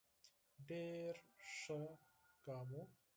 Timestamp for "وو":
2.75-2.83